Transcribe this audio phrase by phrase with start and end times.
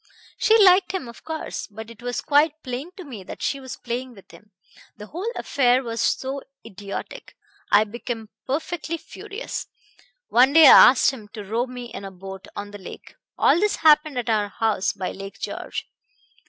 [0.39, 3.77] She liked him, of course; but it was quite plain to me that she was
[3.77, 4.49] playing with him.
[4.97, 7.35] The whole affair was so idiotic,
[7.71, 9.67] I became perfectly furious.
[10.29, 13.59] One day I asked him to row me in a boat on the lake all
[13.59, 15.87] this happened at our house by Lake George.